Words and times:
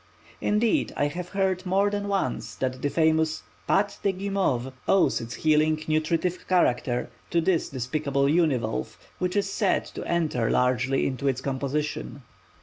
Indeed 0.41 0.91
I 0.97 1.05
have 1.05 1.29
heard 1.29 1.63
more 1.63 1.91
than 1.91 2.07
once 2.07 2.55
that 2.55 2.81
the 2.81 2.89
famous 2.89 3.43
"Pâte 3.69 4.01
de 4.01 4.11
Guimauve" 4.11 4.73
owes 4.87 5.21
its 5.21 5.35
healing 5.35 5.79
nutritive 5.87 6.47
character 6.47 7.11
to 7.29 7.39
this 7.39 7.69
despised 7.69 8.07
univalve, 8.15 8.97
which 9.19 9.35
is 9.35 9.47
said 9.47 9.85
to 9.93 10.03
enter 10.07 10.49
largely 10.49 11.05
into 11.05 11.27
its 11.27 11.39
composition. 11.41 12.23